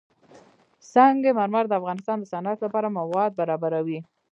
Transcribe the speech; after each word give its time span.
سنگ 0.91 1.23
مرمر 1.37 1.65
د 1.67 1.73
افغانستان 1.79 2.17
د 2.19 2.25
صنعت 2.33 2.57
لپاره 2.65 2.87
مواد 2.99 3.31
برابروي. 3.39 3.99